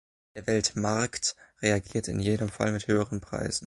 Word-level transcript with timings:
Der 0.33 0.47
Weltmarkt 0.47 1.35
reagiert 1.61 2.07
in 2.07 2.19
jedem 2.19 2.49
Falle 2.49 2.71
mit 2.71 2.87
höheren 2.87 3.21
Preisen. 3.21 3.59